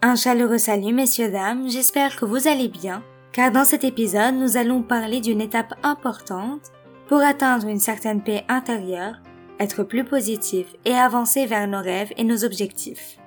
Un 0.00 0.14
chaleureux 0.14 0.58
salut 0.58 0.94
messieurs 0.94 1.28
dames, 1.28 1.68
j'espère 1.68 2.14
que 2.14 2.24
vous 2.24 2.46
allez 2.46 2.68
bien, 2.68 3.02
car 3.32 3.50
dans 3.50 3.64
cet 3.64 3.82
épisode 3.82 4.36
nous 4.36 4.56
allons 4.56 4.80
parler 4.80 5.20
d'une 5.20 5.40
étape 5.40 5.74
importante 5.82 6.70
pour 7.08 7.18
atteindre 7.18 7.66
une 7.66 7.80
certaine 7.80 8.22
paix 8.22 8.44
intérieure, 8.48 9.16
être 9.58 9.82
plus 9.82 10.04
positif 10.04 10.68
et 10.84 10.94
avancer 10.94 11.46
vers 11.46 11.66
nos 11.66 11.82
rêves 11.82 12.12
et 12.16 12.22
nos 12.22 12.44
objectifs. 12.44 13.18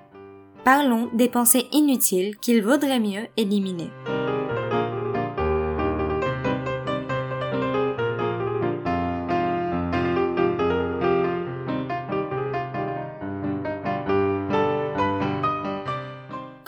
Parlons 0.64 1.10
des 1.12 1.28
pensées 1.28 1.68
inutiles 1.74 2.38
qu'il 2.38 2.64
vaudrait 2.64 3.02
mieux 3.02 3.28
éliminer. 3.36 3.90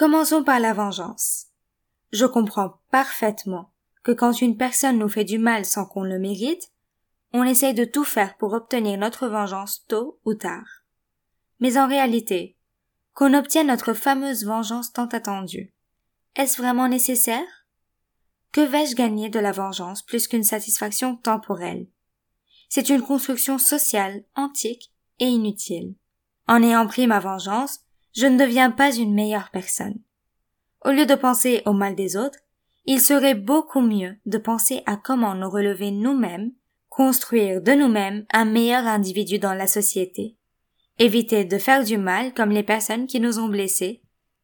Commençons 0.04 0.44
par 0.44 0.60
la 0.60 0.74
vengeance. 0.74 1.46
Je 2.12 2.26
comprends 2.26 2.82
parfaitement 2.92 3.72
que 4.04 4.12
quand 4.12 4.42
une 4.42 4.58
personne 4.58 4.98
nous 4.98 5.08
fait 5.08 5.24
du 5.24 5.38
mal 5.38 5.64
sans 5.64 5.86
qu'on 5.86 6.04
le 6.04 6.20
mérite, 6.20 6.74
on 7.32 7.46
essaye 7.46 7.74
de 7.74 7.86
tout 7.86 8.04
faire 8.04 8.36
pour 8.36 8.52
obtenir 8.52 9.00
notre 9.00 9.30
vengeance 9.30 9.86
tôt 9.88 10.20
ou 10.26 10.34
tard. 10.34 10.84
Mais 11.62 11.78
en 11.78 11.88
réalité, 11.88 12.58
qu'on 13.14 13.34
obtienne 13.34 13.68
notre 13.68 13.94
fameuse 13.94 14.44
vengeance 14.44 14.92
tant 14.92 15.06
attendue, 15.06 15.74
est-ce 16.36 16.62
vraiment 16.62 16.90
nécessaire? 16.90 17.66
Que 18.52 18.60
vais-je 18.60 18.98
gagner 18.98 19.30
de 19.30 19.40
la 19.40 19.54
vengeance 19.54 20.02
plus 20.02 20.28
qu'une 20.28 20.44
satisfaction 20.44 21.16
temporelle? 21.16 21.88
C'est 22.68 22.90
une 22.90 23.04
construction 23.04 23.58
sociale, 23.58 24.26
antique 24.36 24.92
et 25.20 25.28
inutile. 25.28 25.96
En 26.50 26.62
ayant 26.62 26.88
pris 26.88 27.08
ma 27.08 27.22
vengeance, 27.22 27.80
je 28.14 28.28
ne 28.28 28.38
deviens 28.38 28.72
pas 28.72 28.96
une 28.96 29.14
meilleure 29.14 29.50
personne. 29.52 30.00
Au 30.86 30.92
lieu 30.92 31.06
de 31.06 31.16
penser 31.16 31.62
au 31.66 31.74
mal 31.74 31.96
des 31.96 32.16
autres, 32.16 32.40
il 32.86 33.00
serait 33.00 33.36
beaucoup 33.36 33.82
mieux 33.82 34.18
de 34.26 34.38
penser 34.38 34.84
à 34.86 34.98
comment 34.98 35.36
nous 35.36 35.50
relever 35.50 35.92
nous-mêmes, 35.92 36.52
construire 36.90 37.62
de 37.62 37.72
nous-mêmes 37.72 38.26
un 38.32 38.46
meilleur 38.46 38.86
individu 38.86 39.40
dans 39.40 39.54
la 39.54 39.68
société, 39.68 40.36
éviter 41.00 41.46
de 41.46 41.58
faire 41.58 41.84
du 41.84 41.98
mal 41.98 42.34
comme 42.34 42.52
les 42.52 42.64
personnes 42.64 43.08
qui 43.08 43.20
nous 43.20 43.40
ont 43.40 43.48
blessés, 43.48 44.02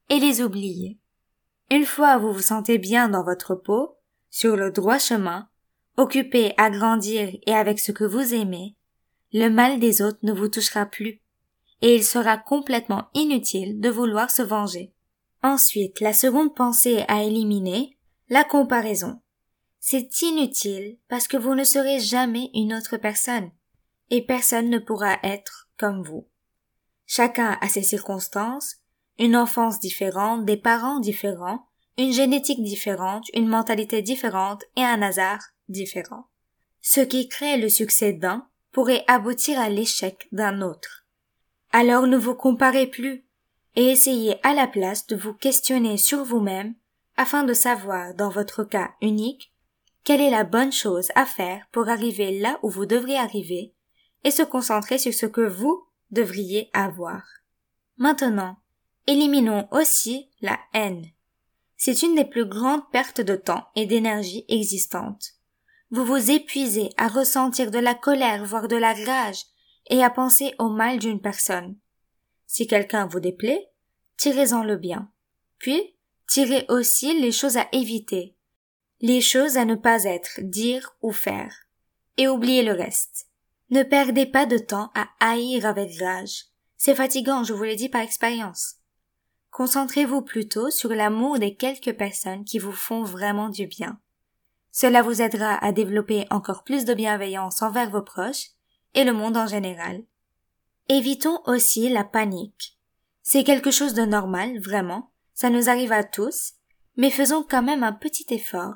et 0.10 0.20
les 0.20 0.42
oublier. 0.42 0.98
Une 1.70 1.86
fois 1.86 2.18
vous 2.18 2.34
vous 2.34 2.42
sentez 2.42 2.78
bien 2.78 3.10
dans 3.10 3.24
votre 3.24 3.54
peau, 3.54 3.98
sur 4.32 4.56
le 4.56 4.72
droit 4.72 4.98
chemin, 4.98 5.48
occupé 5.98 6.54
à 6.58 6.70
grandir 6.70 7.30
et 7.46 7.54
avec 7.54 7.80
ce 7.80 7.92
que 7.92 8.04
vous 8.04 8.34
aimez, 8.34 8.76
le 9.34 9.50
mal 9.50 9.80
des 9.80 10.02
autres 10.02 10.20
ne 10.24 10.34
vous 10.34 10.48
touchera 10.48 10.86
plus 10.86 11.22
et 11.82 11.96
il 11.96 12.04
sera 12.04 12.38
complètement 12.38 13.10
inutile 13.14 13.80
de 13.80 13.90
vouloir 13.90 14.32
se 14.32 14.42
venger. 14.42 14.94
Ensuite, 15.42 16.02
la 16.02 16.14
seconde 16.14 16.54
pensée 16.54 17.06
à 17.08 17.24
éliminer, 17.24 17.98
la 18.30 18.44
comparaison. 18.44 19.22
C'est 19.80 20.22
inutile 20.22 20.98
parce 21.08 21.28
que 21.28 21.38
vous 21.38 21.56
ne 21.56 21.64
serez 21.64 22.00
jamais 22.00 22.50
une 22.54 22.74
autre 22.74 22.98
personne, 22.98 23.50
et 24.10 24.26
personne 24.26 24.70
ne 24.70 24.80
pourra 24.80 25.18
être 25.24 25.70
comme 25.78 26.04
vous. 26.04 26.28
Chacun 27.06 27.58
a 27.62 27.70
ses 27.70 27.84
circonstances, 27.84 28.76
une 29.18 29.36
enfance 29.36 29.80
différente, 29.80 30.46
des 30.46 30.58
parents 30.58 31.00
différents, 31.00 31.66
une 31.98 32.14
génétique 32.14 32.64
différente, 32.64 33.26
une 33.34 33.48
mentalité 33.48 34.02
différente 34.02 34.64
et 34.76 34.84
un 34.84 35.02
hasard 35.02 35.42
différent. 35.70 36.28
Ce 36.82 37.02
qui 37.02 37.28
crée 37.28 37.58
le 37.58 37.70
succès 37.70 38.14
d'un 38.14 38.48
pourrait 38.72 39.04
aboutir 39.08 39.60
à 39.60 39.70
l'échec 39.70 40.28
d'un 40.32 40.62
autre. 40.62 41.08
Alors 41.72 42.08
ne 42.08 42.18
vous 42.18 42.36
comparez 42.36 42.88
plus 42.88 43.24
et 43.76 43.92
essayez 43.92 44.36
à 44.46 44.54
la 44.54 44.68
place 44.68 45.06
de 45.08 45.16
vous 45.16 45.34
questionner 45.34 45.98
sur 45.98 46.24
vous-même 46.24 46.76
afin 47.18 47.44
de 47.44 47.54
savoir 47.54 48.14
dans 48.16 48.30
votre 48.30 48.64
cas 48.64 48.92
unique 49.02 49.54
quelle 50.04 50.22
est 50.22 50.32
la 50.32 50.44
bonne 50.44 50.72
chose 50.72 51.10
à 51.16 51.26
faire 51.26 51.66
pour 51.72 51.90
arriver 51.90 52.40
là 52.40 52.60
où 52.64 52.70
vous 52.70 52.86
devriez 52.86 53.18
arriver 53.18 53.74
et 54.24 54.32
se 54.32 54.42
concentrer 54.42 54.98
sur 54.98 55.14
ce 55.14 55.26
que 55.26 55.42
vous 55.42 55.86
devriez 56.12 56.70
avoir. 56.74 57.24
Maintenant, 57.98 58.58
éliminons 59.06 59.68
aussi 59.72 60.30
la 60.42 60.58
haine. 60.74 61.06
C'est 61.78 62.02
une 62.02 62.16
des 62.16 62.26
plus 62.26 62.46
grandes 62.46 62.90
pertes 62.92 63.22
de 63.22 63.36
temps 63.36 63.68
et 63.76 63.86
d'énergie 63.86 64.46
existantes. 64.50 65.34
Vous 65.92 66.06
vous 66.06 66.32
épuisez 66.32 66.90
à 66.98 67.08
ressentir 67.08 67.72
de 67.72 67.80
la 67.80 67.96
colère, 67.96 68.46
voire 68.46 68.68
de 68.68 68.76
la 68.76 68.94
rage, 68.94 69.46
et 69.90 70.04
à 70.04 70.10
penser 70.10 70.54
au 70.60 70.70
mal 70.70 71.00
d'une 71.00 71.22
personne. 71.22 71.76
Si 72.48 72.68
quelqu'un 72.68 73.06
vous 73.08 73.20
déplaît, 73.20 73.70
tirez-en 74.18 74.64
le 74.64 74.78
bien. 74.78 75.12
Puis, 75.58 75.96
tirez 76.28 76.66
aussi 76.70 77.20
les 77.20 77.32
choses 77.32 77.58
à 77.58 77.68
éviter, 77.72 78.36
les 79.02 79.22
choses 79.22 79.58
à 79.58 79.66
ne 79.66 79.76
pas 79.76 80.04
être, 80.04 80.40
dire 80.42 80.96
ou 81.02 81.12
faire, 81.12 81.54
et 82.18 82.28
oubliez 82.28 82.64
le 82.64 82.74
reste. 82.74 83.28
Ne 83.70 83.84
perdez 83.84 84.26
pas 84.26 84.46
de 84.46 84.58
temps 84.58 84.92
à 84.96 85.10
haïr 85.20 85.66
avec 85.66 86.00
rage. 86.00 86.46
C'est 86.78 86.96
fatigant, 86.96 87.44
je 87.44 87.54
vous 87.54 87.64
l'ai 87.64 87.76
dit 87.76 87.90
par 87.90 88.02
expérience. 88.02 88.76
Concentrez-vous 89.52 90.22
plutôt 90.22 90.70
sur 90.70 90.90
l'amour 90.90 91.40
des 91.40 91.56
quelques 91.56 91.96
personnes 91.98 92.46
qui 92.46 92.60
vous 92.60 92.72
font 92.72 93.04
vraiment 93.04 93.50
du 93.50 93.68
bien. 93.68 94.00
Cela 94.72 95.02
vous 95.02 95.22
aidera 95.22 95.56
à 95.64 95.72
développer 95.72 96.26
encore 96.30 96.64
plus 96.64 96.86
de 96.86 96.94
bienveillance 96.94 97.62
envers 97.62 97.90
vos 97.90 98.02
proches 98.02 98.52
et 98.94 99.04
le 99.04 99.14
monde 99.14 99.38
en 99.38 99.48
général. 99.48 100.04
Évitons 100.88 101.40
aussi 101.46 101.90
la 101.90 102.04
panique. 102.04 102.78
C'est 103.22 103.44
quelque 103.44 103.72
chose 103.72 103.94
de 103.94 104.06
normal, 104.06 104.60
vraiment, 104.60 105.12
ça 105.34 105.50
nous 105.50 105.70
arrive 105.70 105.92
à 105.92 106.04
tous, 106.04 106.54
mais 106.98 107.12
faisons 107.12 107.46
quand 107.48 107.62
même 107.62 107.84
un 107.84 107.94
petit 107.94 108.26
effort. 108.34 108.76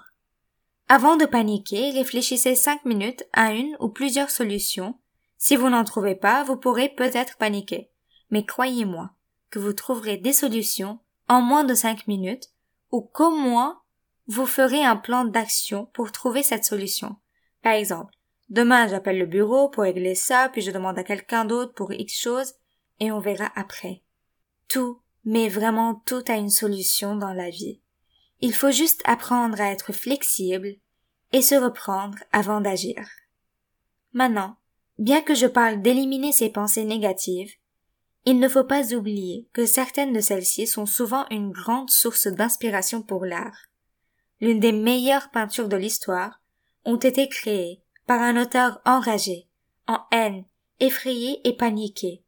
Avant 0.87 1.17
de 1.17 1.25
paniquer, 1.25 1.91
réfléchissez 1.91 2.55
cinq 2.55 2.85
minutes 2.85 3.25
à 3.33 3.53
une 3.53 3.75
ou 3.79 3.89
plusieurs 3.89 4.29
solutions. 4.29 4.99
Si 5.37 5.55
vous 5.55 5.69
n'en 5.69 5.83
trouvez 5.83 6.15
pas, 6.15 6.43
vous 6.43 6.57
pourrez 6.57 6.89
peut-être 6.89 7.37
paniquer. 7.37 7.89
Mais 8.29 8.45
croyez-moi 8.45 9.11
que 9.49 9.59
vous 9.59 9.73
trouverez 9.73 10.17
des 10.17 10.33
solutions 10.33 10.99
en 11.27 11.41
moins 11.41 11.63
de 11.63 11.73
cinq 11.73 12.07
minutes 12.07 12.49
ou 12.91 13.01
qu'au 13.01 13.31
moins 13.31 13.81
vous 14.27 14.45
ferez 14.45 14.83
un 14.83 14.95
plan 14.95 15.25
d'action 15.25 15.87
pour 15.93 16.11
trouver 16.11 16.43
cette 16.43 16.65
solution. 16.65 17.17
Par 17.61 17.73
exemple, 17.73 18.13
Demain, 18.49 18.87
j'appelle 18.87 19.17
le 19.17 19.25
bureau 19.25 19.69
pour 19.69 19.83
régler 19.83 20.15
ça, 20.15 20.49
puis 20.51 20.61
je 20.61 20.71
demande 20.71 20.99
à 20.99 21.03
quelqu'un 21.03 21.45
d'autre 21.45 21.73
pour 21.73 21.91
X 21.91 22.19
chose, 22.19 22.53
et 22.99 23.11
on 23.11 23.19
verra 23.19 23.51
après. 23.55 24.03
Tout, 24.67 25.01
mais 25.25 25.49
vraiment 25.49 25.95
tout 26.05 26.23
a 26.27 26.35
une 26.35 26.49
solution 26.49 27.15
dans 27.15 27.33
la 27.33 27.49
vie. 27.49 27.81
Il 28.41 28.53
faut 28.53 28.71
juste 28.71 29.01
apprendre 29.05 29.59
à 29.61 29.71
être 29.71 29.93
flexible 29.93 30.75
et 31.31 31.41
se 31.41 31.55
reprendre 31.55 32.17
avant 32.31 32.61
d'agir. 32.61 33.07
Maintenant, 34.11 34.57
bien 34.99 35.21
que 35.21 35.33
je 35.33 35.47
parle 35.47 35.81
d'éliminer 35.81 36.31
ces 36.31 36.49
pensées 36.49 36.85
négatives, 36.85 37.51
il 38.25 38.39
ne 38.39 38.47
faut 38.47 38.63
pas 38.63 38.93
oublier 38.93 39.49
que 39.51 39.65
certaines 39.65 40.13
de 40.13 40.21
celles-ci 40.21 40.67
sont 40.67 40.85
souvent 40.85 41.25
une 41.29 41.51
grande 41.51 41.89
source 41.89 42.27
d'inspiration 42.27 43.01
pour 43.01 43.25
l'art. 43.25 43.57
L'une 44.39 44.59
des 44.59 44.71
meilleures 44.71 45.29
peintures 45.31 45.67
de 45.67 45.75
l'histoire 45.75 46.41
ont 46.85 46.97
été 46.97 47.27
créées 47.27 47.82
par 48.07 48.21
un 48.21 48.41
auteur 48.41 48.81
enragé, 48.85 49.47
en 49.87 49.99
haine, 50.11 50.45
effrayé 50.79 51.39
et 51.47 51.55
paniqué. 51.55 52.23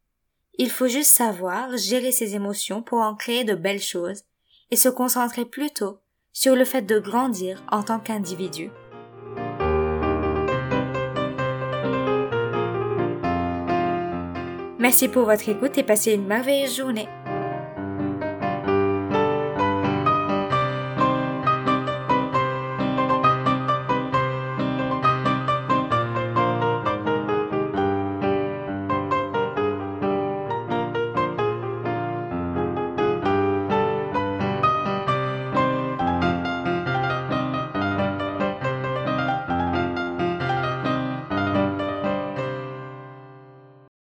Il 0.57 0.69
faut 0.69 0.87
juste 0.87 1.11
savoir 1.11 1.75
gérer 1.75 2.11
ses 2.11 2.35
émotions 2.35 2.81
pour 2.81 2.99
en 2.99 3.15
créer 3.15 3.43
de 3.43 3.55
belles 3.55 3.81
choses 3.81 4.23
et 4.71 4.75
se 4.75 4.89
concentrer 4.89 5.45
plutôt 5.45 5.99
sur 6.31 6.55
le 6.55 6.65
fait 6.65 6.81
de 6.81 6.99
grandir 6.99 7.63
en 7.71 7.83
tant 7.83 7.99
qu'individu. 7.99 8.71
Merci 14.79 15.07
pour 15.07 15.25
votre 15.25 15.49
écoute 15.49 15.77
et 15.77 15.83
passez 15.83 16.13
une 16.13 16.27
merveilleuse 16.27 16.77
journée. 16.77 17.07